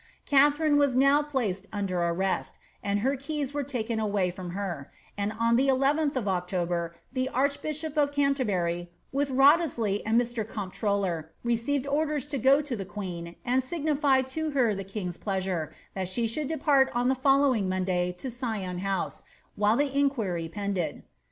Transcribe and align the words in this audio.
Ka 0.27 0.51
was 0.75 0.95
now 0.95 1.21
placed 1.21 1.67
under 1.71 2.01
arrest, 2.01 2.57
and 2.81 3.01
her 3.01 3.15
keys 3.15 3.53
were 3.53 3.61
taken 3.61 3.99
away 3.99 4.31
froo 4.31 4.87
and 5.15 5.31
on 5.39 5.57
the 5.57 5.67
11th 5.67 6.15
of 6.15 6.27
October 6.27 6.95
the 7.13 7.29
archbishop 7.29 7.95
of 7.97 8.11
Canterbury, 8.11 8.89
wit 9.11 9.27
othesley 9.29 10.01
and 10.03 10.19
Mr. 10.19 10.41
comptroller, 10.43 11.29
received 11.43 11.85
orders 11.85 12.25
to 12.25 12.39
go 12.39 12.63
to 12.63 12.75
the 12.75 12.83
que 12.83 13.35
signify 13.59 14.23
to 14.23 14.49
her 14.49 14.73
the 14.73 14.83
king's 14.83 15.19
pleasure, 15.19 15.71
that 15.93 16.09
she 16.09 16.25
should 16.25 16.47
depart 16.47 16.89
on 16.95 17.07
the: 17.07 17.53
ing 17.55 17.69
Monday 17.69 18.11
to 18.13 18.31
Sion 18.31 18.79
House 18.79 19.21
while 19.55 19.77
the 19.77 19.95
inquiry 19.95 20.49
pended. 20.49 21.03